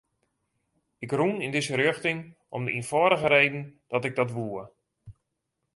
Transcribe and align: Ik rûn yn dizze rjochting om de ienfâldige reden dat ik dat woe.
Ik 1.05 1.11
rûn 1.17 1.43
yn 1.45 1.53
dizze 1.53 1.75
rjochting 1.77 2.19
om 2.55 2.61
de 2.65 2.71
ienfâldige 2.77 3.29
reden 3.35 3.63
dat 3.91 4.05
ik 4.07 4.13
dat 4.19 4.31
woe. 4.35 4.63